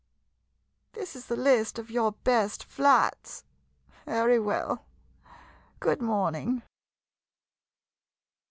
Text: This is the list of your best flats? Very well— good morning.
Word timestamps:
This 0.93 1.15
is 1.15 1.27
the 1.27 1.35
list 1.35 1.77
of 1.77 1.91
your 1.91 2.13
best 2.13 2.63
flats? 2.63 3.43
Very 4.07 4.39
well— 4.39 4.87
good 5.79 6.01
morning. 6.01 6.63